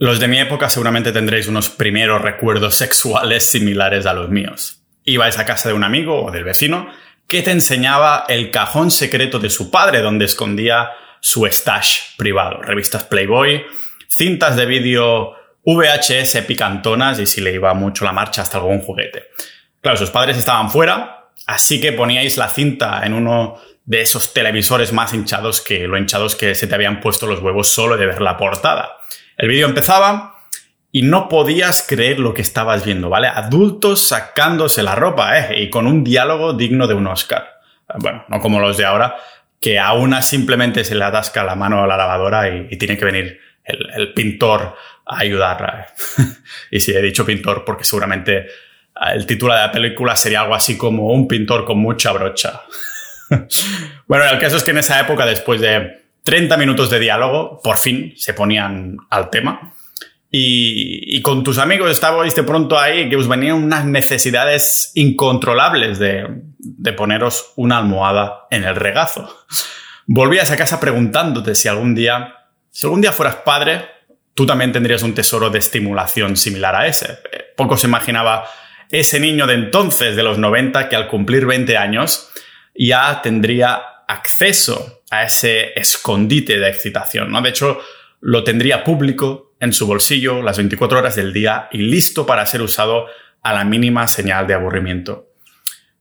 [0.00, 4.80] Los de mi época seguramente tendréis unos primeros recuerdos sexuales similares a los míos.
[5.04, 6.88] Ibais a casa de un amigo o del vecino
[7.26, 10.88] que te enseñaba el cajón secreto de su padre donde escondía
[11.20, 13.66] su stash privado, revistas Playboy,
[14.08, 15.34] cintas de vídeo
[15.66, 19.24] VHS picantonas y si le iba mucho la marcha hasta algún juguete.
[19.82, 24.94] Claro, sus padres estaban fuera, así que poníais la cinta en uno de esos televisores
[24.94, 28.22] más hinchados que lo hinchados que se te habían puesto los huevos solo de ver
[28.22, 28.96] la portada.
[29.40, 30.34] El vídeo empezaba
[30.92, 33.26] y no podías creer lo que estabas viendo, ¿vale?
[33.26, 35.62] Adultos sacándose la ropa, ¿eh?
[35.62, 37.48] Y con un diálogo digno de un Oscar.
[38.00, 39.16] Bueno, no como los de ahora,
[39.58, 43.04] que a una simplemente se le atasca la mano a la lavadora y, tiene que
[43.06, 44.76] venir el, pintor
[45.06, 45.86] a ayudarla.
[46.18, 46.22] ¿eh?
[46.72, 48.46] y si he dicho pintor porque seguramente
[48.94, 52.60] ah, el título de la película sería algo así como un pintor con mucha brocha.
[54.06, 57.76] bueno, el caso es que en esa época, después de 30 minutos de diálogo, por
[57.76, 59.74] fin se ponían al tema.
[60.30, 66.28] Y, con tus amigos estabais de pronto ahí que os venían unas necesidades incontrolables de,
[66.56, 69.28] de poneros una almohada en el regazo.
[70.06, 72.32] Volvías a casa preguntándote si algún día,
[72.70, 73.86] si algún día fueras padre,
[74.32, 77.18] tú también tendrías un tesoro de estimulación similar a ese.
[77.56, 78.44] Poco se imaginaba
[78.88, 82.30] ese niño de entonces, de los 90, que al cumplir 20 años
[82.76, 87.40] ya tendría acceso a ese escondite de excitación, ¿no?
[87.40, 87.80] De hecho,
[88.20, 92.62] lo tendría público en su bolsillo las 24 horas del día y listo para ser
[92.62, 93.06] usado
[93.42, 95.28] a la mínima señal de aburrimiento.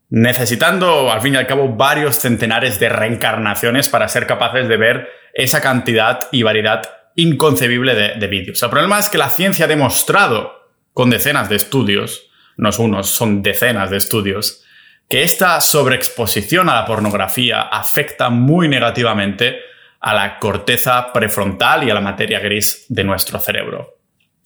[0.10, 5.10] Necesitando, al fin y al cabo, varios centenares de reencarnaciones para ser capaces de ver
[5.34, 6.82] esa cantidad y variedad
[7.16, 8.62] inconcebible de, de vídeos.
[8.64, 13.10] El problema es que la ciencia ha demostrado, con decenas de estudios, no es unos,
[13.10, 14.66] son decenas de estudios,
[15.10, 19.60] que esta sobreexposición a la pornografía afecta muy negativamente
[20.00, 23.98] a la corteza prefrontal y a la materia gris de nuestro cerebro.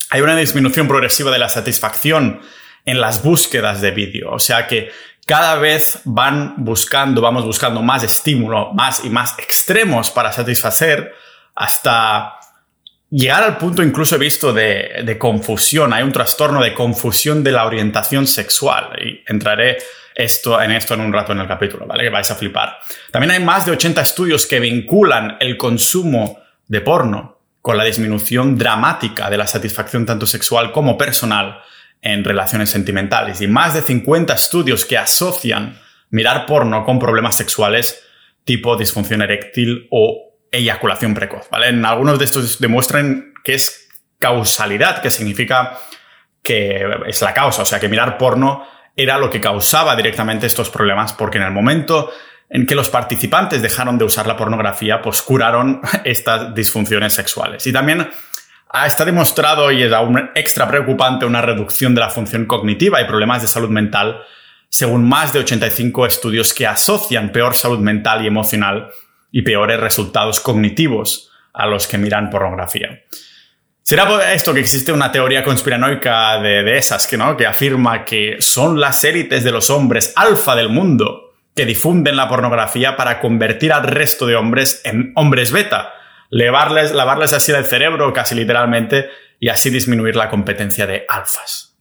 [0.09, 2.41] Hay una disminución progresiva de la satisfacción
[2.85, 4.89] en las búsquedas de vídeo, o sea que
[5.25, 11.13] cada vez van buscando, vamos buscando más estímulo, más y más extremos para satisfacer
[11.55, 12.35] hasta
[13.09, 15.93] llegar al punto incluso he visto de, de confusión.
[15.93, 19.77] Hay un trastorno de confusión de la orientación sexual y entraré
[20.15, 22.03] esto, en esto en un rato en el capítulo, ¿vale?
[22.03, 22.77] Que vais a flipar.
[23.11, 28.57] También hay más de 80 estudios que vinculan el consumo de porno con la disminución
[28.57, 31.61] dramática de la satisfacción tanto sexual como personal
[32.01, 35.79] en relaciones sentimentales y más de 50 estudios que asocian
[36.09, 38.03] mirar porno con problemas sexuales
[38.43, 41.69] tipo disfunción eréctil o eyaculación precoz, ¿vale?
[41.69, 45.79] En algunos de estos demuestran que es causalidad, que significa
[46.43, 50.69] que es la causa, o sea, que mirar porno era lo que causaba directamente estos
[50.69, 52.11] problemas, porque en el momento
[52.49, 57.65] en que los participantes dejaron de usar la pornografía, pues curaron estas disfunciones sexuales.
[57.65, 58.07] Y también
[58.85, 63.41] está demostrado, y es aún extra preocupante, una reducción de la función cognitiva y problemas
[63.41, 64.21] de salud mental,
[64.69, 68.89] según más de 85 estudios que asocian peor salud mental y emocional
[69.31, 73.03] y peores resultados cognitivos a los que miran pornografía.
[73.83, 77.35] ¿Será por esto que existe una teoría conspiranoica de, esas que, ¿no?
[77.35, 82.29] que afirma que son las élites de los hombres alfa del mundo que difunden la
[82.29, 85.91] pornografía para convertir al resto de hombres en hombres beta,
[86.29, 91.75] lavarles, lavarles así el cerebro casi literalmente y así disminuir la competencia de alfas?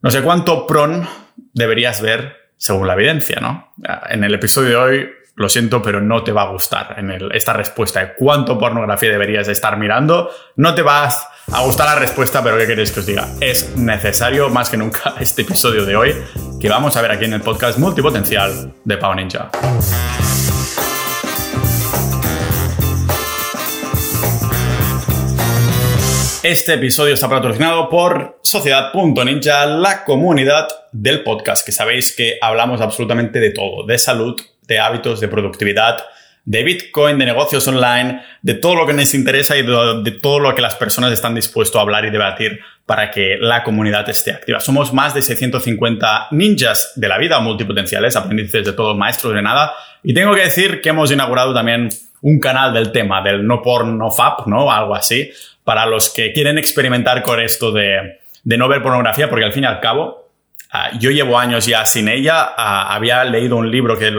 [0.00, 1.08] No sé cuánto pron
[1.52, 3.74] deberías ver según la evidencia, ¿no?
[4.08, 7.52] En el episodio de hoy lo siento, pero no te va a gustar en esta
[7.52, 10.30] respuesta de cuánto pornografía deberías estar mirando.
[10.56, 13.28] No te va a gustar la respuesta, pero ¿qué queréis que os diga?
[13.40, 16.14] Es necesario más que nunca este episodio de hoy
[16.60, 19.50] que vamos a ver aquí en el podcast multipotencial de Pau Ninja.
[26.42, 33.38] Este episodio está patrocinado por Sociedad.ninja, la comunidad del podcast, que sabéis que hablamos absolutamente
[33.38, 36.04] de todo, de salud, de hábitos, de productividad,
[36.44, 40.54] de Bitcoin, de negocios online, de todo lo que nos interesa y de, todo lo
[40.54, 44.58] que las personas están dispuestos a hablar y debatir para que la comunidad esté activa.
[44.60, 49.74] Somos más de 650 ninjas de la vida, multipotenciales, aprendices de todo, maestros de nada.
[50.02, 51.90] Y tengo que decir que hemos inaugurado también
[52.22, 54.70] un canal del tema, del no porn, no fap, ¿no?
[54.72, 55.30] Algo así,
[55.64, 59.64] para los que quieren experimentar con esto de, de no ver pornografía, porque al fin
[59.64, 60.27] y al cabo,
[60.70, 62.52] Ah, yo llevo años ya sin ella.
[62.56, 64.14] Ah, había leído un libro que,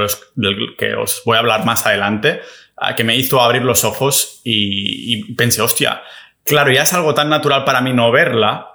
[0.78, 2.42] que, os voy a hablar más adelante,
[2.78, 6.01] ah, que me hizo abrir los ojos y, pensé, hostia,
[6.44, 8.68] claro, ya es algo tan natural para mí no verla,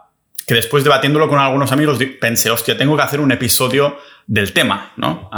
[0.47, 4.93] que después debatiéndolo con algunos amigos pensé, hostia, tengo que hacer un episodio del tema,
[4.97, 5.31] ¿no?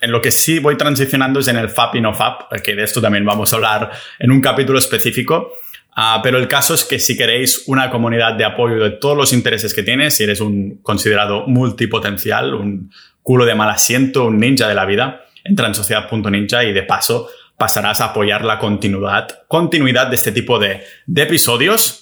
[0.00, 2.84] en lo que sí voy transicionando es en el FAP y no FAP, que de
[2.84, 5.52] esto también vamos a hablar en un capítulo específico.
[5.94, 9.32] Ah, pero el caso es que si queréis una comunidad de apoyo de todos los
[9.32, 12.90] intereses que tienes, si eres un considerado multipotencial, un
[13.22, 17.28] culo de mal asiento, un ninja de la vida, entra en sociedad.ninja y de paso
[17.58, 20.82] pasarás a apoyar la continuidad, continuidad de este tipo de,
[21.14, 21.98] episodios.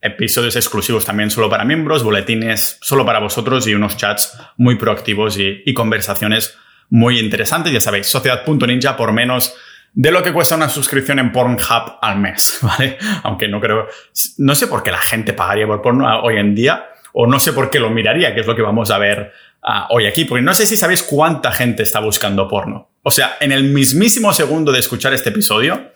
[0.00, 5.38] Episodios exclusivos también solo para miembros, boletines solo para vosotros y unos chats muy proactivos
[5.38, 6.58] y, y conversaciones
[6.90, 7.72] muy interesantes.
[7.72, 9.54] Ya sabéis, sociedad.ninja por menos
[9.94, 12.98] de lo que cuesta una suscripción en Pornhub al mes, ¿vale?
[13.22, 13.86] Aunque no creo,
[14.38, 17.52] no sé por qué la gente pagaría por porno hoy en día, o no sé
[17.52, 19.32] por qué lo miraría, que es lo que vamos a ver
[19.62, 22.90] ah, hoy aquí, porque no sé si sabéis cuánta gente está buscando porno.
[23.02, 25.92] O sea, en el mismísimo segundo de escuchar este episodio,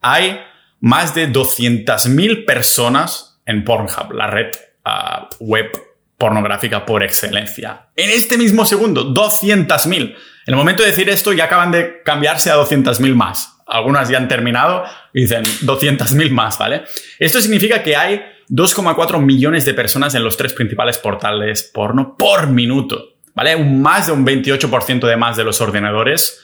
[0.00, 0.40] hay
[0.80, 4.52] más de 200.000 personas en Pornhub, la red
[4.84, 5.72] ah, web
[6.16, 7.88] pornográfica por excelencia.
[7.96, 10.14] En este mismo segundo, 200.000.
[10.46, 13.56] En el momento de decir esto ya acaban de cambiarse a 200.000 más.
[13.66, 16.84] Algunas ya han terminado y dicen 200.000 más, ¿vale?
[17.18, 22.48] Esto significa que hay 2,4 millones de personas en los tres principales portales porno por
[22.48, 23.56] minuto, ¿vale?
[23.56, 26.42] Un más de un 28% de más de los ordenadores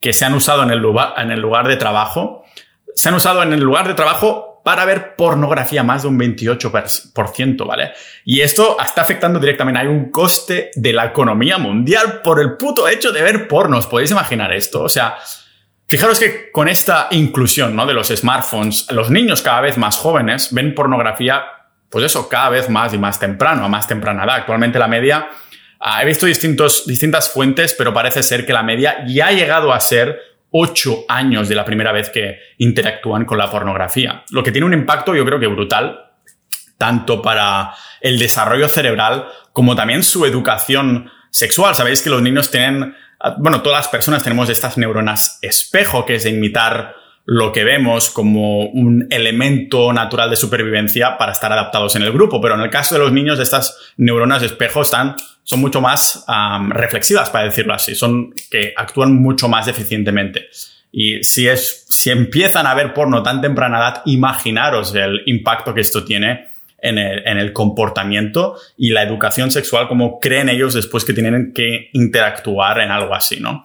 [0.00, 2.44] que se han usado en el lugar, en el lugar de trabajo,
[2.94, 7.66] se han usado en el lugar de trabajo para ver pornografía, más de un 28%,
[7.66, 7.92] ¿vale?
[8.24, 9.80] Y esto está afectando directamente.
[9.80, 13.86] Hay un coste de la economía mundial por el puto hecho de ver pornos.
[13.86, 14.82] ¿Podéis imaginar esto?
[14.82, 15.16] O sea,
[15.86, 17.86] fijaros que con esta inclusión ¿no?
[17.86, 21.44] de los smartphones, los niños cada vez más jóvenes ven pornografía,
[21.88, 24.36] pues eso, cada vez más y más temprano, a más temprana edad.
[24.36, 25.28] Actualmente la media,
[25.80, 29.72] ah, he visto distintos, distintas fuentes, pero parece ser que la media ya ha llegado
[29.72, 34.24] a ser ocho años de la primera vez que interactúan con la pornografía.
[34.30, 36.10] Lo que tiene un impacto yo creo que brutal,
[36.78, 41.74] tanto para el desarrollo cerebral como también su educación sexual.
[41.74, 42.94] Sabéis que los niños tienen,
[43.38, 46.94] bueno, todas las personas tenemos estas neuronas espejo, que es de imitar
[47.32, 52.40] lo que vemos como un elemento natural de supervivencia para estar adaptados en el grupo.
[52.40, 56.24] Pero en el caso de los niños, estas neuronas espejo están son mucho más
[56.70, 60.48] reflexivas, para decirlo así, son que actúan mucho más eficientemente.
[60.90, 65.82] Y si, es, si empiezan a ver porno tan temprana edad, imaginaros el impacto que
[65.82, 66.48] esto tiene
[66.78, 71.52] en el, en el, comportamiento y la educación sexual, como creen ellos después que tienen
[71.52, 73.64] que interactuar en algo así, ¿no?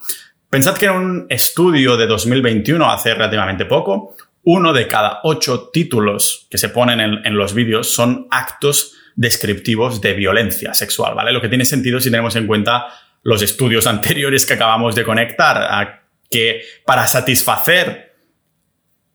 [0.49, 6.47] Pensad que en un estudio de 2021, hace relativamente poco, uno de cada ocho títulos
[6.49, 11.31] que se ponen en, los vídeos son actos descriptivos de violencia sexual, ¿vale?
[11.31, 12.87] Lo que tiene sentido si tenemos en cuenta
[13.23, 18.15] los estudios anteriores que acabamos de conectar, a que para satisfacer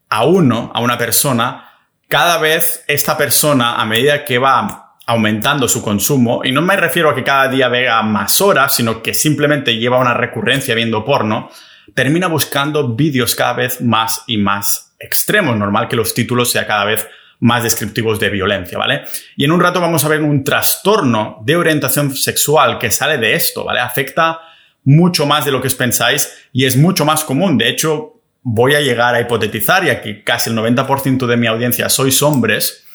[0.08, 1.70] a uno, a una persona,
[2.08, 7.10] cada vez esta persona, a medida que va aumentando su consumo, y no me refiero
[7.10, 11.50] a que cada día vea más horas, sino que simplemente lleva una recurrencia viendo porno,
[11.96, 15.56] termina buscando vídeos cada vez más y más extremos.
[15.56, 17.08] Normal que los títulos sean cada vez
[17.40, 19.02] más descriptivos de violencia, ¿vale?
[19.36, 23.34] Y en un rato vamos a ver un trastorno de orientación sexual que sale de
[23.34, 23.80] esto, ¿vale?
[23.80, 24.38] Afecta
[24.84, 27.58] mucho más de lo que os pensáis y es mucho más común.
[27.58, 31.88] De hecho, voy a llegar a hipotetizar, ya que casi el 90% de mi audiencia
[31.88, 32.86] sois hombres,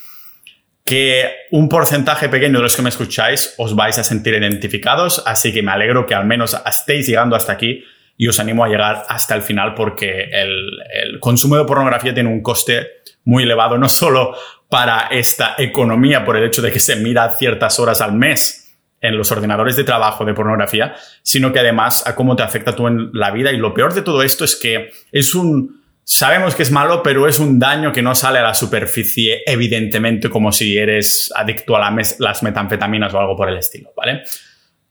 [0.86, 5.52] que un porcentaje pequeño de los que me escucháis os vais a sentir identificados, así
[5.52, 7.82] que me alegro que al menos estéis llegando hasta aquí
[8.16, 12.40] y os animo a llegar hasta el final porque el, consumo de pornografía tiene un
[12.40, 12.86] coste
[13.24, 14.36] muy elevado, no solo
[14.68, 19.18] para esta economía por el hecho de que se mira ciertas horas al mes en
[19.18, 23.10] los ordenadores de trabajo de pornografía, sino que además a cómo te afecta tú en
[23.12, 23.50] la vida.
[23.50, 27.26] Y lo peor de todo esto es que es un, sabemos que es malo, pero
[27.26, 31.90] es un daño que no sale a la superficie, evidentemente, como si eres adicto a
[32.18, 34.22] las metanfetaminas o algo por el estilo, ¿vale?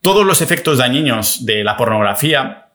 [0.02, 2.66] Todos los efectos dañinos de la pornografía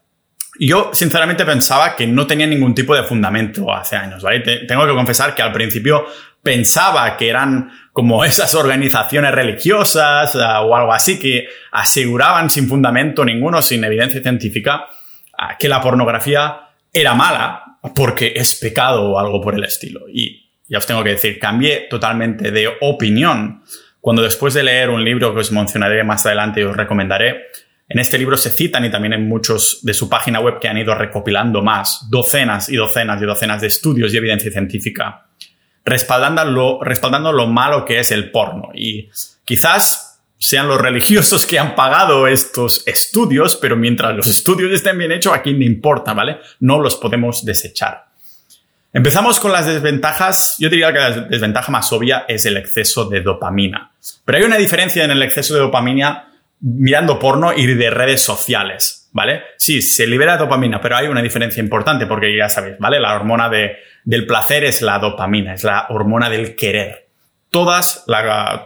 [0.59, 4.41] yo sinceramente pensaba que no tenía ningún tipo de fundamento hace años, ¿vale?
[4.41, 6.05] tengo que confesar que al principio
[6.43, 13.23] pensaba que eran como esas organizaciones religiosas ah, o algo así que aseguraban sin fundamento
[13.23, 14.87] ninguno, sin evidencia científica,
[15.37, 20.01] ah, que la pornografía era mala porque es pecado o algo por el estilo.
[20.09, 23.63] Y ya os tengo que decir, cambié totalmente de opinión
[23.99, 27.47] cuando después de leer un libro que os mencionaré más adelante y os recomendaré,
[27.87, 30.77] en este libro se citan y también en muchos de su página web que han
[30.77, 35.27] ido recopilando más, docenas y docenas y docenas de estudios y evidencia científica,
[35.83, 38.69] respaldando lo, respaldando lo malo que es el porno.
[38.73, 39.09] Y
[39.43, 40.10] quizás
[40.41, 45.33] sean los religiosos que han pagado estos estudios, pero mientras los estudios estén bien hechos,
[45.33, 46.39] a quién le importa, ¿vale?
[46.59, 48.05] No los podemos desechar.
[48.91, 50.55] Empezamos con las desventajas.
[50.57, 53.91] Yo diría que la desventaja más obvia es el exceso de dopamina.
[54.25, 59.09] Pero hay una diferencia en el exceso de dopamina mirando porno y de redes sociales,
[59.11, 59.43] ¿vale?
[59.57, 62.99] Sí, se libera dopamina, pero hay una diferencia importante porque ya sabéis, ¿vale?
[62.99, 67.10] La hormona de, del placer es la dopamina, es la hormona del querer.
[67.51, 68.05] Todas,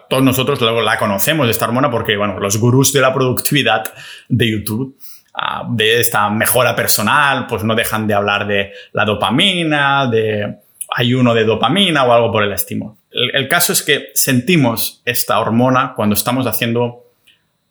[0.09, 3.83] todos nosotros la conocemos, esta hormona, porque, bueno, los gurús de la productividad
[4.29, 4.95] de YouTube
[5.33, 10.59] ah, de esta mejora personal, pues no dejan de hablar de la dopamina, de
[10.95, 12.97] ayuno de dopamina o algo por el estilo.
[13.09, 17.05] el, caso es que sentimos esta hormona cuando estamos haciendo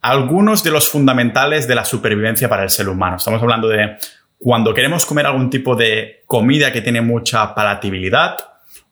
[0.00, 3.18] algunos de los fundamentales de la supervivencia para el ser humano.
[3.18, 3.98] Estamos hablando de
[4.36, 8.36] cuando queremos comer algún tipo de comida que tiene mucha palatabilidad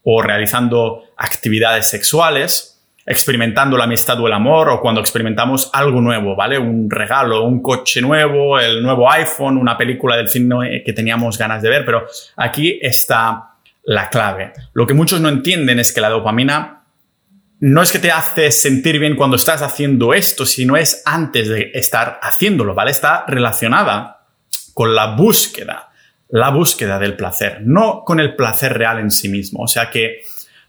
[0.04, 6.36] o realizando actividades sexuales, experimentando la amistad o el amor o cuando experimentamos algo nuevo,
[6.36, 6.58] ¿vale?
[6.58, 11.62] Un regalo, un coche nuevo, el nuevo iPhone, una película del cine que teníamos ganas
[11.62, 14.52] de ver, pero aquí está la clave.
[14.72, 16.84] Lo que muchos no entienden es que la dopamina
[17.60, 21.70] no es que te hace sentir bien cuando estás haciendo esto, sino es antes de
[21.74, 22.90] estar haciéndolo, ¿vale?
[22.90, 24.26] Está relacionada
[24.74, 25.90] con la búsqueda,
[26.28, 29.62] la búsqueda del placer, no con el placer real en sí mismo.
[29.62, 30.22] O sea que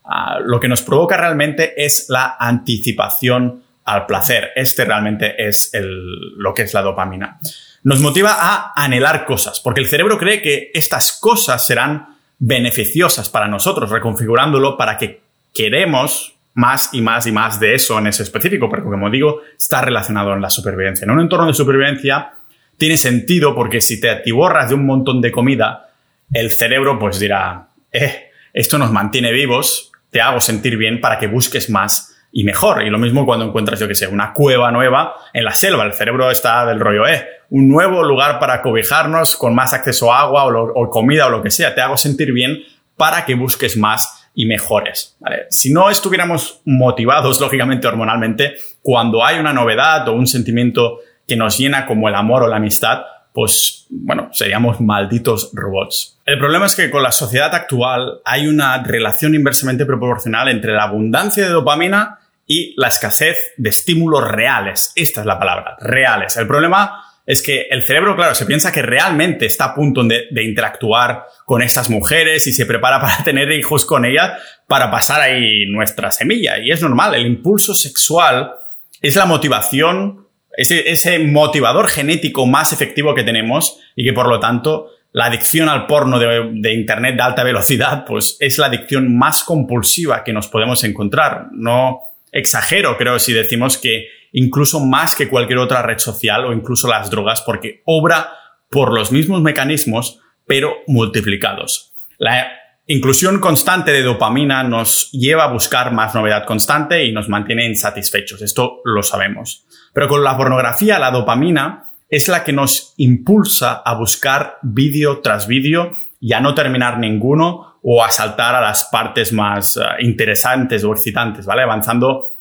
[0.05, 4.51] ah, lo que nos provoca realmente es la anticipación al placer.
[4.55, 7.39] Este realmente es lo que es la dopamina.
[7.83, 13.47] Nos motiva a anhelar cosas, porque el cerebro cree que estas cosas serán beneficiosas para
[13.47, 15.21] nosotros, reconfigurándolo para que
[15.53, 19.81] queremos más y más y más de eso en ese específico, porque como digo, está
[19.81, 21.05] relacionado en la supervivencia.
[21.05, 22.33] En un entorno de supervivencia
[22.77, 25.89] tiene sentido porque si te atiborras de un montón de comida,
[26.31, 31.27] el cerebro pues dirá, eh, esto nos mantiene vivos, te hago sentir bien para que
[31.27, 32.83] busques más y mejor.
[32.83, 35.83] Y lo mismo cuando encuentras, yo que sé, una cueva nueva en la selva.
[35.83, 40.21] El cerebro está del rollo, eh, un nuevo lugar para cobijarnos con más acceso a
[40.21, 41.75] agua o, o comida o lo que sea.
[41.75, 42.59] Te hago sentir bien
[42.95, 45.17] para que busques más y mejores.
[45.49, 51.57] Si no estuviéramos motivados, lógicamente, hormonalmente, cuando hay una novedad o un sentimiento que nos
[51.57, 56.19] llena como el amor o la amistad, pues bueno, seríamos malditos robots.
[56.25, 60.83] El problema es que con la sociedad actual hay una relación inversamente proporcional entre la
[60.83, 64.91] abundancia de dopamina y la escasez de estímulos reales.
[64.95, 66.37] Esta es la palabra, reales.
[66.37, 70.43] El problema es que el cerebro, claro, se piensa que realmente está a punto de,
[70.43, 74.33] interactuar con esas mujeres y se prepara para tener hijos con ellas
[74.67, 76.59] para pasar ahí nuestra semilla.
[76.59, 78.53] Y es normal, el impulso sexual
[79.01, 80.22] es la motivación,
[80.57, 85.69] ese, ese motivador genético más efectivo que tenemos y que por lo tanto la adicción
[85.69, 90.33] al porno de, de, Internet de alta velocidad, pues es la adicción más compulsiva que
[90.33, 91.47] nos podemos encontrar.
[91.51, 91.99] No
[92.31, 97.11] exagero, creo, si decimos que incluso más que cualquier otra red social o incluso las
[97.11, 98.31] drogas, porque obra
[98.69, 101.93] por los mismos mecanismos, pero multiplicados.
[102.17, 102.51] La
[102.87, 108.41] inclusión constante de dopamina nos lleva a buscar más novedad constante y nos mantiene insatisfechos.
[108.41, 109.65] Esto lo sabemos.
[109.93, 115.47] Pero con la pornografía, la dopamina es la que nos impulsa a buscar vídeo tras
[115.47, 120.83] vídeo y a no terminar ninguno o a saltar a las partes más eh, interesantes
[120.83, 121.63] o excitantes, ¿vale?
[121.63, 122.33] Avanzando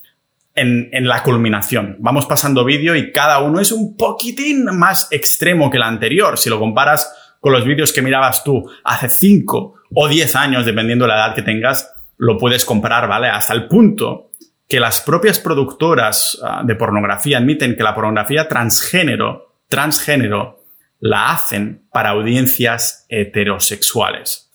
[0.55, 1.97] en, la culminación.
[2.01, 6.39] Vamos pasando vídeo y cada uno es un poquitín más extremo que el anterior.
[6.39, 11.05] Si lo comparas con los vídeos que mirabas tú hace 5 o 10 años, dependiendo
[11.05, 13.29] de la edad que tengas, lo puedes comparar, ¿vale?
[13.29, 14.31] Hasta el punto
[14.67, 20.61] que las propias productoras ah, de pornografía admiten que la pornografía transgénero, transgénero,
[21.01, 24.53] la hacen para audiencias heterosexuales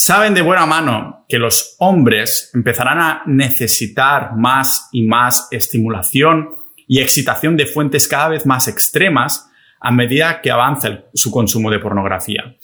[0.00, 6.54] saben de buena mano que los hombres empezarán a necesitar más y más estimulación
[6.88, 9.49] y excitación de fuentes cada vez más extremas
[9.80, 12.56] a medida que avanza su consumo de pornografía.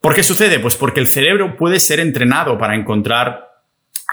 [0.00, 0.58] ¿Por qué sucede?
[0.58, 3.48] Pues porque el cerebro puede ser entrenado para encontrar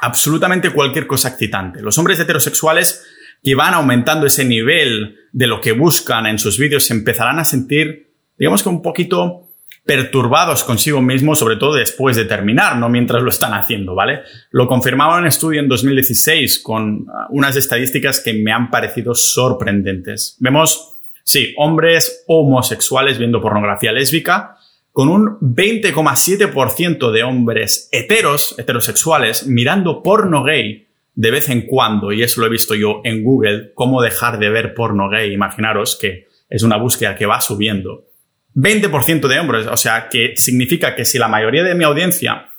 [0.01, 1.81] absolutamente cualquier cosa excitante.
[1.81, 3.05] Los hombres heterosexuales
[3.43, 8.13] que van aumentando ese nivel de lo que buscan en sus vídeos empezarán a sentir,
[8.37, 9.47] digamos que un poquito
[9.85, 14.21] perturbados consigo mismos, sobre todo después de terminar, no mientras lo están haciendo, ¿vale?
[14.51, 20.37] Lo confirmaba un estudio en 2016 con uh, unas estadísticas que me han parecido sorprendentes.
[20.39, 20.99] Vemos,
[21.31, 24.57] sí, hombres homosexuales viendo pornografía lésbica,
[24.91, 32.21] con un 20,7% de hombres heteros, heterosexuales, mirando porno gay de vez en cuando, y
[32.21, 36.27] eso lo he visto yo en Google, cómo dejar de ver porno gay, imaginaros que
[36.49, 38.07] es una búsqueda que va subiendo.
[38.55, 42.49] 20% de hombres, o sea, que significa que si la mayoría de mi audiencia,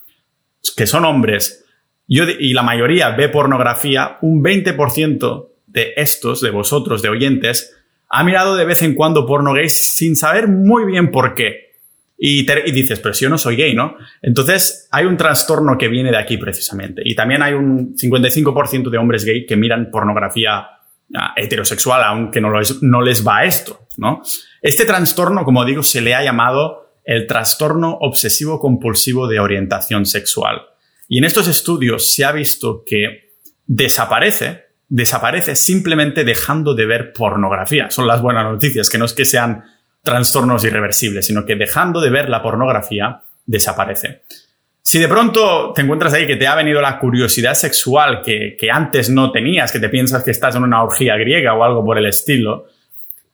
[0.75, 1.67] que son hombres,
[2.09, 7.75] yo y la mayoría ve pornografía, un 20% de estos, de vosotros, de oyentes,
[8.15, 11.73] ha mirado de vez en cuando porno gay sin saber muy bien por qué.
[12.19, 13.97] Y, dices, pero si yo no soy gay, ¿no?
[14.21, 17.01] Entonces hay un trastorno que viene de aquí precisamente.
[17.05, 20.69] Y también hay un 55% de hombres gay que miran pornografía
[21.17, 22.51] ah, heterosexual, aunque no,
[22.83, 24.21] no les va esto, ¿no?
[24.61, 30.61] Este trastorno, como digo, se le ha llamado el trastorno obsesivo compulsivo de orientación sexual.
[31.09, 33.33] Y en estos estudios se ha visto que
[33.67, 37.91] desaparece, desaparece simplemente dejando de ver pornografía.
[37.91, 39.65] Son las buenas noticias, que no es que sean
[40.03, 44.25] trastornos irreversibles, sino que dejando de ver la pornografía desaparece.
[44.83, 48.71] Si de pronto te encuentras ahí que te ha venido la curiosidad sexual que, que,
[48.71, 51.97] antes no tenías, que te piensas que estás en una orgía griega o algo por
[51.97, 52.67] el estilo,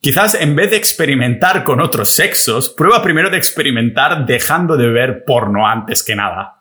[0.01, 5.25] quizás en vez de experimentar con otros sexos, prueba primero de experimentar dejando de ver
[5.25, 6.58] porno antes que nada.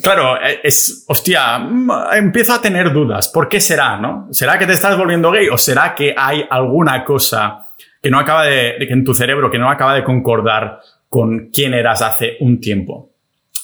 [0.00, 3.28] Claro, e, es, hostia, mm, empiezo a tener dudas.
[3.28, 4.28] ¿Por qué será, no?
[4.30, 8.44] ¿Será que te estás volviendo gay o será que hay alguna cosa que no acaba
[8.44, 12.60] de, que en tu cerebro que no acaba de concordar con quién eras hace un
[12.60, 13.10] tiempo?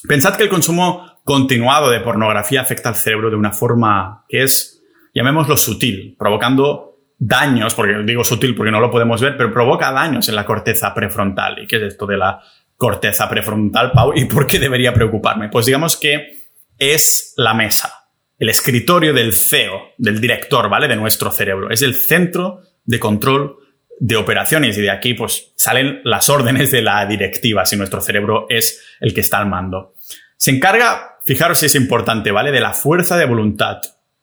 [0.07, 4.81] Pensad que el consumo continuado de pornografía afecta al cerebro de una forma que es,
[5.13, 10.29] llamémoslo sutil, provocando daños, porque digo sutil porque no lo podemos ver, pero provoca daños
[10.29, 11.59] en la corteza prefrontal.
[11.59, 12.41] ¿Y qué es esto de la
[12.79, 14.13] corteza prefrontal, Pau?
[14.15, 15.49] ¿Y por qué debería preocuparme?
[15.49, 18.07] Pues digamos que es la mesa,
[18.37, 20.87] el escritorio del CEO, del director, ¿vale?
[20.87, 21.69] De nuestro cerebro.
[21.69, 23.57] Es el centro de control
[23.99, 28.45] de operaciones y de aquí pues salen las órdenes de la directiva si nuestro cerebro
[28.47, 29.95] es el que está al mando.
[30.37, 32.53] Se encarga, fijaros si es importante, ¿vale?
[32.53, 33.81] De la fuerza de voluntad,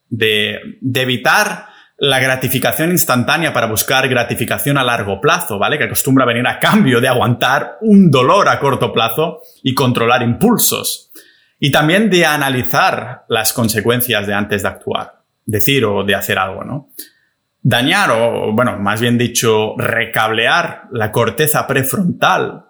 [0.08, 1.66] de, de evitar
[1.98, 5.78] la gratificación instantánea para buscar gratificación a largo plazo, ¿vale?
[5.78, 11.10] Que acostumbra venir a cambio de aguantar un dolor a corto plazo y controlar impulsos.
[11.58, 16.64] Y también de analizar las consecuencias de antes de actuar, decir o de hacer algo,
[16.64, 16.90] ¿no?
[17.62, 22.66] Dañar o, bueno, más bien dicho, recablear la corteza prefrontal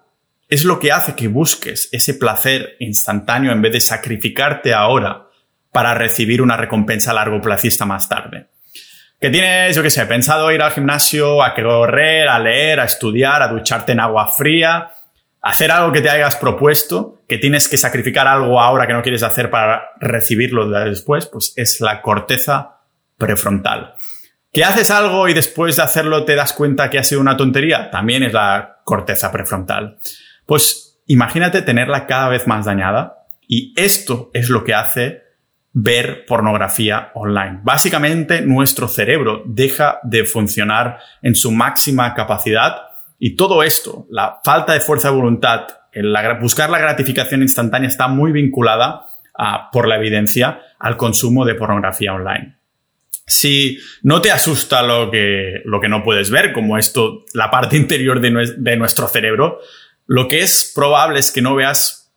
[0.49, 5.27] es lo que hace que busques ese placer instantáneo en vez de sacrificarte ahora
[5.73, 8.47] para recibir una recompensa largo plazista más tarde.
[9.19, 13.41] Que tienes, yo qué sé, pensado ir al gimnasio, a correr, a leer, a estudiar,
[13.41, 14.91] a ducharte en agua fría,
[15.41, 19.23] hacer algo que te hayas propuesto, que tienes que sacrificar algo ahora que no quieres
[19.23, 22.81] hacer para recibirlo después, pues es la corteza
[23.17, 23.95] prefrontal.
[24.51, 27.89] ¿Que haces algo y después de hacerlo te das cuenta que ha sido una tontería?
[27.91, 29.97] También es la corteza prefrontal.
[30.45, 35.26] Pues imagínate tenerla cada vez más dañada y esto es lo que hace
[35.79, 37.59] ver pornografía online.
[37.61, 42.77] Básicamente nuestro cerebro deja de funcionar en su máxima capacidad
[43.19, 48.07] y todo esto, la falta de fuerza de voluntad, el buscar la gratificación instantánea está
[48.07, 49.05] muy vinculada
[49.71, 52.57] por la evidencia al consumo de pornografía online.
[53.27, 57.77] Si no te asusta lo que, lo que no puedes ver, como esto, la parte
[57.77, 59.59] interior de, nuestro cerebro,
[60.07, 62.11] lo que es probable es que no veas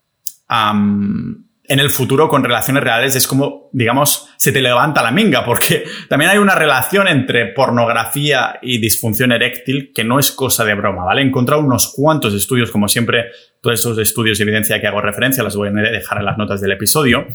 [1.71, 5.85] en el futuro con relaciones reales es como, digamos, se te levanta la minga, porque
[6.09, 11.05] también hay una relación entre pornografía y disfunción eréctil que no es cosa de broma,
[11.05, 11.23] ¿vale?
[11.23, 13.27] He encontrado unos cuantos estudios, como siempre,
[13.63, 16.61] todos esos estudios de evidencia que hago referencia, los voy a dejar en las notas
[16.61, 17.29] del episodio,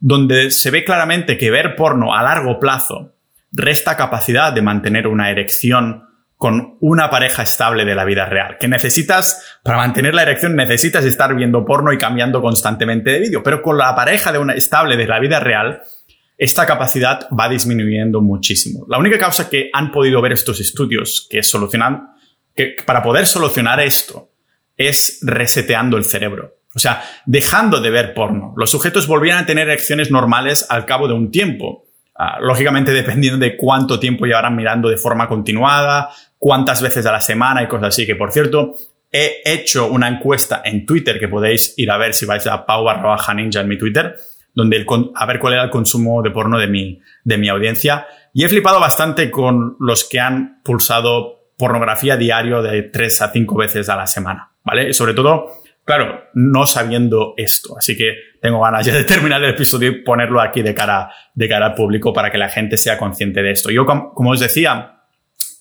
[0.00, 3.12] donde se ve claramente que ver porno a largo plazo
[3.52, 6.04] resta capacidad de mantener una erección
[6.44, 8.58] con una pareja estable de la vida real.
[8.60, 13.42] Que necesitas, para mantener la erección, necesitas estar viendo porno y cambiando constantemente de vídeo.
[13.42, 15.80] Pero con la pareja de una estable de la vida real,
[16.36, 18.84] esta capacidad va disminuyendo muchísimo.
[18.90, 22.10] La única causa que han podido ver estos estudios que solucionan,
[22.54, 24.28] que para poder solucionar esto,
[24.76, 26.58] es reseteando el cerebro.
[26.74, 28.52] O sea, dejando de ver porno.
[28.58, 31.84] Los sujetos volvían a tener erecciones normales al cabo de un tiempo.
[32.16, 36.10] Ah, lógicamente dependiendo de cuánto tiempo llevarán mirando de forma continuada,
[36.44, 38.04] cuántas veces a la semana y cosas así.
[38.04, 38.74] Que por cierto,
[39.10, 42.84] he hecho una encuesta en Twitter que podéis ir a ver si vais a pau
[42.84, 44.14] barra ninja en mi Twitter,
[44.52, 48.06] donde a ver cuál era el consumo de porno de mi, de mi audiencia.
[48.34, 53.56] Y he flipado bastante con los que han pulsado pornografía diario de tres a cinco
[53.56, 54.92] veces a la semana, ¿vale?
[54.92, 55.50] sobre todo,
[55.82, 57.74] claro, no sabiendo esto.
[57.78, 61.48] Así que tengo ganas ya de terminar el episodio y ponerlo aquí de cara, de
[61.48, 63.70] cara al público para que la gente sea consciente de esto.
[63.70, 64.93] Yo, como os decía,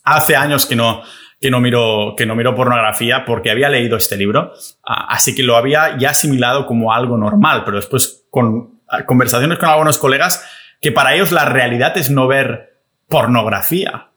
[0.04, 1.02] hace años que no,
[1.44, 4.54] que no miro, que no miro pornografía porque había leído este libro,
[4.88, 9.58] ah, así que lo había ya asimilado como algo normal, pero después con ah, conversaciones
[9.58, 10.46] con algunos colegas
[10.80, 14.10] que para ellos la realidad es no ver pornografía.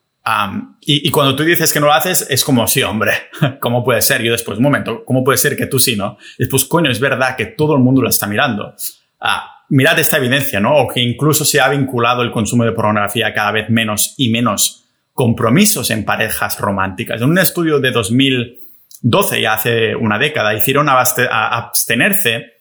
[0.81, 3.13] y, cuando tú dices que no lo haces, es como, sí, hombre,
[3.61, 4.23] ¿cómo puede ser?
[4.23, 6.19] Yo después, un momento, ¿cómo puede ser que tú sí, no?
[6.39, 8.75] Después, coño, es verdad que todo el mundo lo está mirando.
[9.21, 10.77] Ah, mirad esta evidencia, ¿no?
[10.77, 14.86] O que incluso se ha vinculado el consumo de pornografía cada vez menos y menos
[15.17, 17.21] compromisos en parejas románticas.
[17.21, 22.53] En un estudio de 2012, ya hace una década, hicieron abstenerse.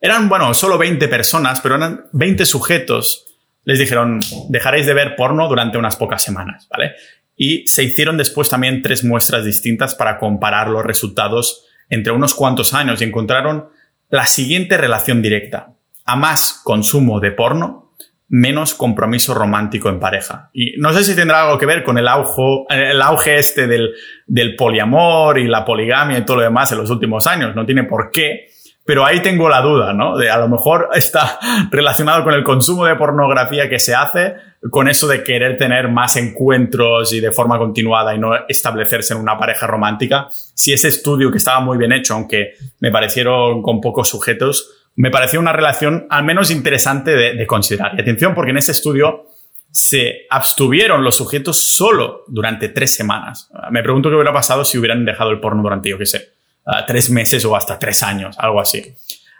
[0.00, 3.24] Eran, bueno, solo 20 personas, pero eran 20 sujetos
[3.64, 6.92] les dijeron, dejaréis de ver porno durante unas pocas semanas, ¿vale?
[7.36, 12.74] Y se hicieron después también tres muestras distintas para comparar los resultados entre unos cuantos
[12.74, 13.68] años y encontraron
[14.10, 15.72] la siguiente relación directa.
[16.04, 17.93] A más consumo de porno,
[18.28, 20.50] menos compromiso romántico en pareja.
[20.52, 23.94] Y no sé si tendrá algo que ver con el auge, el auge este del,
[24.26, 27.54] del poliamor y la poligamia y todo lo demás en los últimos años.
[27.54, 28.48] No tiene por qué.
[28.86, 30.18] Pero ahí tengo la duda, ¿no?
[30.18, 31.38] De a lo mejor está
[31.70, 34.34] relacionado con el consumo de pornografía que se hace,
[34.70, 39.20] con eso de querer tener más encuentros y de forma continuada y no establecerse en
[39.20, 40.28] una pareja romántica.
[40.54, 45.10] Si ese estudio que estaba muy bien hecho, aunque me parecieron con pocos sujetos, me
[45.10, 47.92] pareció una relación al menos interesante de, considerar.
[47.96, 49.26] Y atención, porque en ese estudio
[49.70, 53.50] se abstuvieron los sujetos solo durante tres semanas.
[53.70, 56.30] Me pregunto qué hubiera pasado si hubieran dejado el porno durante, yo qué sé,
[56.66, 58.94] ah, tres meses o hasta tres años, algo así.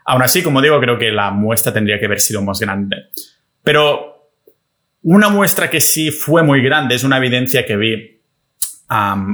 [0.07, 2.97] Aún así, como digo, creo que la muestra tendría que haber sido más grande.
[3.63, 4.31] Pero
[5.03, 8.21] una muestra que sí fue muy grande es una evidencia que vi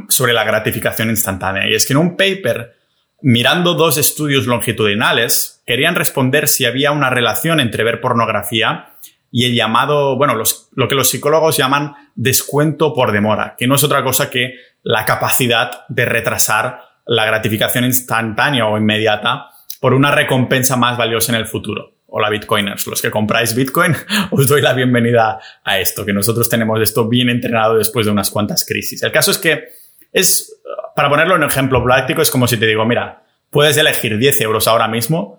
[0.08, 1.68] sobre la gratificación instantánea.
[1.68, 2.76] Y es que en un paper
[3.22, 8.96] mirando dos estudios longitudinales, querían responder si había una relación entre ver pornografía
[9.30, 13.84] y el llamado, bueno, lo que los psicólogos llaman descuento por demora, que no es
[13.84, 19.46] otra cosa que la capacidad de retrasar la gratificación instantánea o inmediata
[19.80, 21.98] por una recompensa más valiosa en el futuro.
[22.08, 23.94] Hola Bitcoiners, los que compráis Bitcoin,
[24.32, 28.28] os doy la bienvenida a esto, que nosotros tenemos esto bien entrenado después de unas
[28.32, 29.04] cuantas crisis.
[29.04, 29.68] El caso es que
[30.12, 30.60] es
[30.96, 34.66] para ponerlo en ejemplo práctico, es como si te digo, mira, puedes elegir 10 euros
[34.66, 35.38] ahora mismo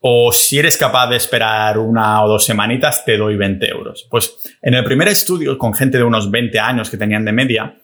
[0.00, 4.06] o si eres capaz de esperar una o dos semanitas, te doy 20 euros.
[4.10, 7.78] Pues en el primer estudio, con gente de unos 20 años que tenían de media,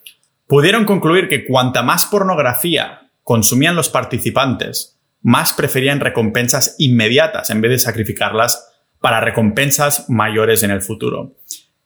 [0.47, 7.71] pudieron concluir que cuanta más pornografía consumían los participantes, más preferían recompensas inmediatas en vez
[7.71, 11.37] de sacrificarlas para recompensas mayores en el futuro.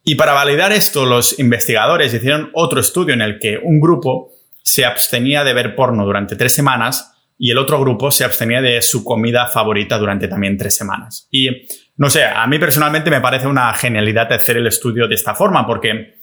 [0.05, 4.85] Y para validar esto, los investigadores hicieron otro estudio en el que un grupo se
[4.85, 9.05] abstenía de ver porno durante tres semanas y el otro grupo se abstenía de su
[9.05, 11.29] comida favorita durante también tres semanas.
[11.31, 11.49] Y
[11.97, 15.67] no sé, a mí personalmente me parece una genialidad hacer el estudio de esta forma
[15.67, 16.17] porque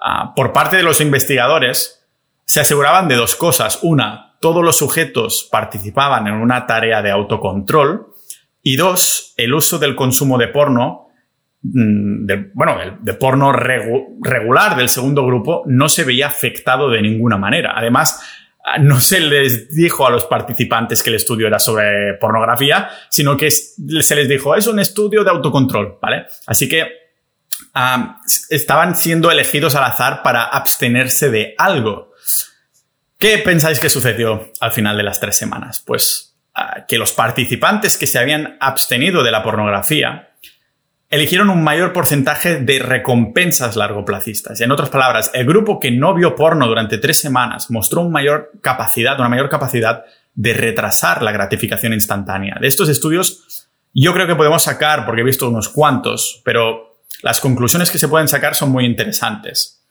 [0.00, 2.06] ah, por parte de los investigadores
[2.44, 3.80] se aseguraban de dos cosas.
[3.82, 8.06] Una, todos los sujetos participaban en una tarea de autocontrol
[8.62, 11.02] y dos, el uso del consumo de porno
[11.64, 17.74] Mm, bueno, de, porno regular del segundo grupo no se veía afectado de ninguna manera.
[17.76, 18.20] Además,
[18.80, 23.50] no se les dijo a los participantes que el estudio era sobre pornografía, sino que
[23.50, 26.26] se les dijo, es un estudio de autocontrol, ¿vale?
[26.46, 26.86] Así que
[28.50, 32.12] estaban siendo elegidos al azar para abstenerse de algo.
[33.18, 35.82] ¿Qué pensáis que sucedió al final de las tres semanas?
[35.84, 40.31] Pues ah, que los participantes que se habían abstenido de la pornografía
[41.12, 44.62] eligieron un mayor porcentaje de recompensas largoplacistas.
[44.62, 48.50] En otras palabras, el grupo que no vio porno durante tres semanas mostró una mayor
[48.62, 52.56] capacidad, una mayor capacidad de retrasar la gratificación instantánea.
[52.58, 57.40] De estos estudios, yo creo que podemos sacar, porque he visto unos cuantos, pero las
[57.40, 59.84] conclusiones que se pueden sacar son muy interesantes.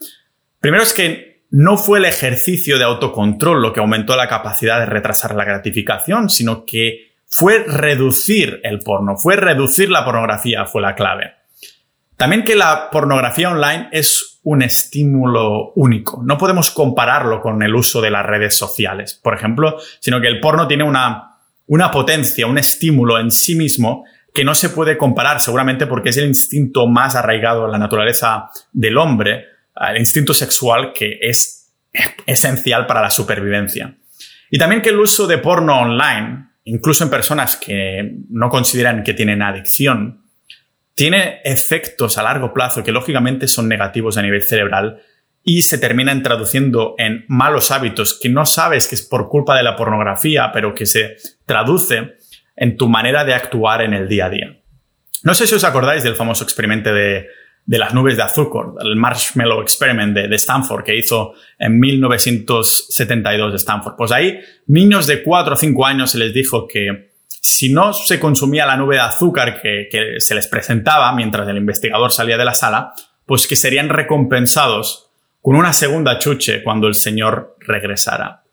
[0.59, 4.87] Primero es que no fue el ejercicio de autocontrol lo que aumentó la capacidad de
[4.87, 10.95] retrasar la gratificación, sino que fue reducir el porno, fue reducir la pornografía, fue la
[10.95, 11.33] clave.
[12.17, 16.21] También que la pornografía online es un estímulo único.
[16.23, 20.39] No podemos compararlo con el uso de las redes sociales, por ejemplo, sino que el
[20.39, 25.39] porno tiene una, una potencia, un estímulo en sí mismo que no se puede comparar
[25.39, 29.45] seguramente porque es el instinto más arraigado en la naturaleza del hombre,
[29.89, 31.73] el instinto sexual que es
[32.25, 33.95] esencial para la supervivencia.
[34.49, 39.13] Y también que el uso de porno online incluso en personas que no consideran que
[39.13, 40.25] tienen adicción,
[40.93, 45.01] tiene efectos a largo plazo que lógicamente son negativos a nivel cerebral
[45.43, 49.63] y se terminan traduciendo en malos hábitos que no sabes que es por culpa de
[49.63, 52.15] la pornografía, pero que se traduce
[52.55, 54.61] en tu manera de actuar en el día a día.
[55.23, 57.27] No sé si os acordáis del famoso experimento de
[57.71, 63.55] de las nubes de azúcar, el Marshmallow Experiment de, Stanford que hizo en 1972 de
[63.55, 63.95] Stanford.
[63.95, 68.19] Pues ahí, niños de 4 o 5 años se les dijo que si no se
[68.19, 69.87] consumía la nube de azúcar que,
[70.19, 72.91] se les presentaba mientras el investigador salía de la sala,
[73.25, 78.43] pues que serían recompensados con una segunda chuche cuando el señor regresara.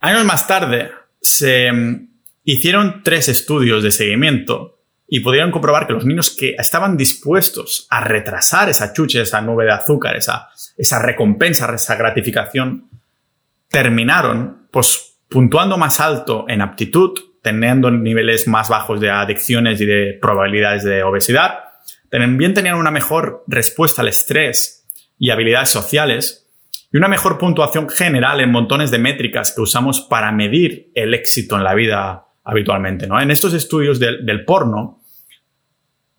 [0.00, 2.08] Años más tarde se mm,
[2.42, 4.79] hicieron tres estudios de seguimiento
[5.12, 9.64] y pudieron comprobar que los niños que estaban dispuestos a retrasar esa chuche, esa nube
[9.64, 12.88] de azúcar, esa, esa recompensa, esa gratificación,
[13.68, 20.16] terminaron pues puntuando más alto en aptitud, teniendo niveles más bajos de adicciones y de
[20.22, 21.58] probabilidades de obesidad.
[22.08, 24.86] También tenían una mejor respuesta al estrés
[25.18, 26.48] y habilidades sociales
[26.92, 31.56] y una mejor puntuación general en montones de métricas que usamos para medir el éxito
[31.56, 33.08] en la vida habitualmente.
[33.08, 33.20] ¿no?
[33.20, 34.99] En estos estudios del porno,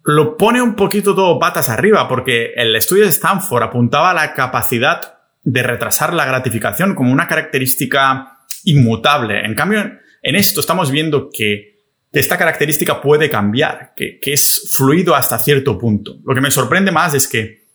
[0.03, 4.33] lo pone un poquito todo patas arriba, porque el estudio de Stanford apuntaba a la
[4.33, 9.45] capacidad de retrasar la gratificación como una característica inmutable.
[9.45, 11.71] En cambio, en esto estamos viendo que
[12.11, 16.17] esta característica puede cambiar, que, es fluido hasta cierto punto.
[16.25, 17.67] Lo que me sorprende más es que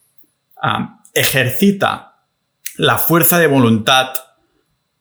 [0.63, 2.17] ah, ejercita
[2.77, 4.09] la fuerza de voluntad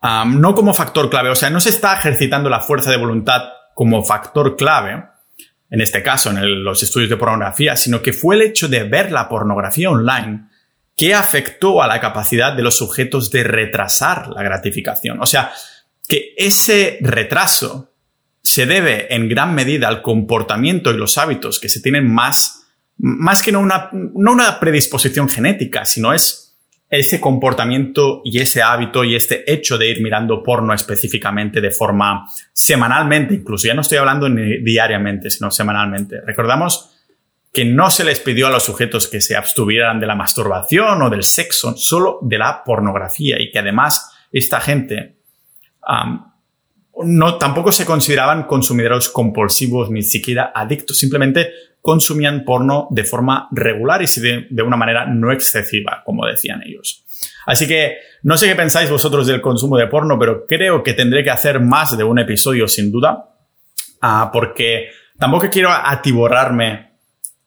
[0.02, 3.42] ah, no como factor clave, o sea, no se está ejercitando la fuerza de voluntad
[3.74, 5.04] como factor clave,
[5.76, 9.12] en este caso en los estudios de pornografía, sino que fue el hecho de ver
[9.12, 10.46] la pornografía online
[10.96, 15.22] que afectó a la capacidad de los sujetos de retrasar la gratificación.
[15.22, 15.52] O sea,
[16.08, 17.94] que ese retraso
[18.42, 23.44] se debe en gran medida al comportamiento y los hábitos que se tienen más, más
[23.44, 26.45] que no una, no una predisposición genética, sino es
[26.90, 32.28] ese comportamiento y ese hábito y este hecho de ir mirando porno específicamente de forma
[32.54, 36.22] semanalmente, incluso ya no estoy hablando ni diariamente, sino semanalmente.
[36.22, 36.92] Recordamos
[37.52, 41.10] que no se les pidió a los sujetos que se abstuvieran de la masturbación o
[41.10, 45.16] del sexo, solo de la pornografía y que además esta gente
[47.04, 51.52] no, tampoco se consideraban consumidores compulsivos ni siquiera adictos, simplemente
[51.86, 57.06] consumían porno de forma regular y de, de una manera no excesiva, como decían ellos.
[57.46, 61.24] Así que no sé qué pensáis vosotros del consumo de porno, pero creo que tendré
[61.24, 63.36] que hacer más de un episodio sin duda,
[64.02, 66.90] ah, porque tampoco quiero atiborrarme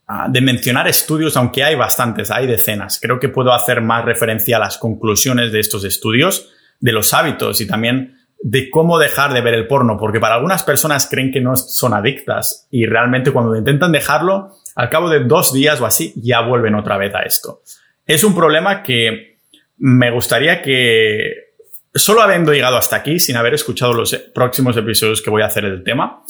[0.06, 3.00] ah, de mencionar estudios, aunque hay bastantes, hay decenas.
[3.02, 6.48] Creo que puedo hacer más referencia a las conclusiones de estos estudios,
[6.78, 10.62] de los hábitos y también de cómo dejar de ver el porno, porque para algunas
[10.62, 15.52] personas creen que no son adictas y realmente cuando intentan dejarlo, al cabo de dos
[15.52, 17.62] días o así, ya vuelven otra vez a esto.
[18.06, 19.38] Es un problema que
[19.78, 21.52] me gustaría que,
[21.94, 25.64] solo habiendo llegado hasta aquí, sin haber escuchado los próximos episodios que voy a hacer
[25.64, 26.22] del tema,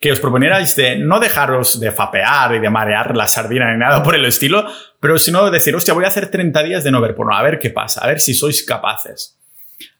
[0.00, 4.02] que os proponierais de no dejaros de fapear y de marear la sardina ni nada
[4.02, 4.66] por el estilo,
[4.98, 7.60] pero sino decir, hostia, voy a hacer 30 días de no ver porno, a ver
[7.60, 9.38] qué pasa, a ver si sois capaces.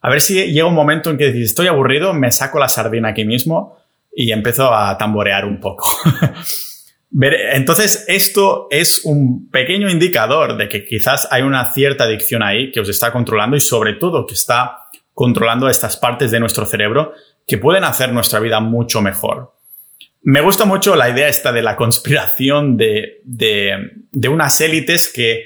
[0.00, 3.08] A ver si llega un momento en que decís, estoy aburrido, me saco la sardina
[3.08, 3.78] aquí mismo
[4.14, 5.88] y empiezo a tamborear un poco.
[7.20, 12.80] Entonces, esto es un pequeño indicador de que quizás hay una cierta adicción ahí que
[12.80, 17.12] os está controlando y sobre todo que está controlando estas partes de nuestro cerebro
[17.46, 19.54] que pueden hacer nuestra vida mucho mejor.
[20.22, 25.44] Me gusta mucho la idea esta de la conspiración de, de unas élites que,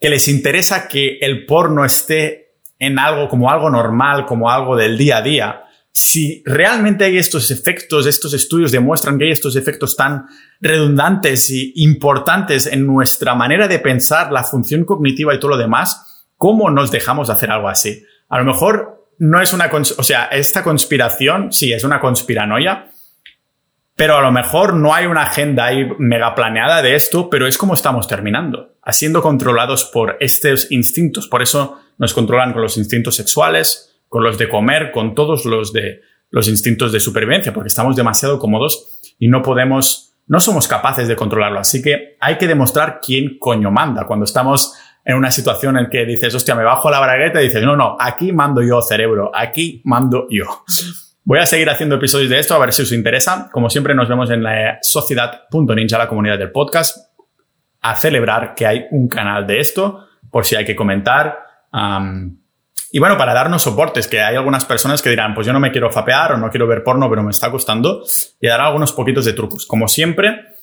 [0.00, 2.47] que les interesa que el porno esté
[2.78, 7.50] en algo como algo normal, como algo del día a día, si realmente hay estos
[7.50, 10.26] efectos, estos estudios demuestran que hay estos efectos tan
[10.60, 16.28] redundantes y importantes en nuestra manera de pensar, la función cognitiva y todo lo demás,
[16.36, 18.04] ¿cómo nos dejamos de hacer algo así?
[18.28, 22.90] A lo mejor no es una, o sea, esta conspiración, sí, es una conspiranoia,
[23.98, 27.58] pero a lo mejor no hay una agenda ahí mega planeada de esto, pero es
[27.58, 31.26] como estamos terminando, siendo controlados por estos instintos.
[31.26, 35.72] Por eso nos controlan con los instintos sexuales, con los de comer, con todos los
[35.72, 41.08] de los instintos de supervivencia, porque estamos demasiado cómodos y no podemos, no somos capaces
[41.08, 41.58] de controlarlo.
[41.58, 44.06] Así que hay que demostrar quién coño manda.
[44.06, 47.64] Cuando estamos en una situación en que dices, hostia, me bajo la bragueta y dices,
[47.64, 50.44] no, no, aquí mando yo, cerebro, aquí mando yo.
[51.28, 53.50] Voy a seguir haciendo episodios de esto a ver si os interesa.
[53.52, 56.96] Como siempre, nos vemos en la sociedad.ninja, la comunidad del podcast,
[57.82, 61.36] a celebrar que hay un canal de esto, por si hay que comentar.
[62.90, 65.70] y bueno, para darnos soportes, que hay algunas personas que dirán, pues yo no me
[65.70, 68.02] quiero fapear o no quiero ver porno, pero me está costando,
[68.40, 69.66] y dar algunos poquitos de trucos.
[69.66, 70.54] Como siempre,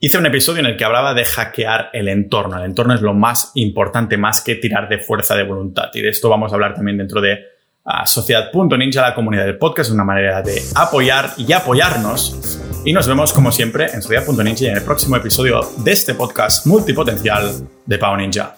[0.00, 2.58] hice un episodio en el que hablaba de hackear el entorno.
[2.58, 5.90] El entorno es lo más importante, más que tirar de fuerza de voluntad.
[5.94, 7.38] Y de esto vamos a hablar también dentro de
[7.88, 12.60] a Sociedad.ninja, la comunidad del podcast, una manera de apoyar y apoyarnos.
[12.84, 17.66] Y nos vemos como siempre en Sociedad.ninja en el próximo episodio de este podcast multipotencial
[17.86, 18.54] de Pau Ninja.